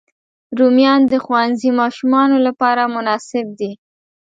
رومیان 0.59 1.01
د 1.11 1.13
ښوونځي 1.23 1.69
ماشومانو 1.81 2.37
لپاره 2.47 2.91
مناسب 2.95 3.45
دي 3.59 3.71